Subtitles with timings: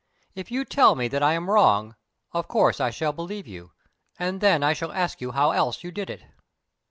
[0.33, 1.95] If you tell me that I am wrong,
[2.31, 3.71] of course I shall believe you
[4.17, 6.23] and then I shall ask you how else you did it."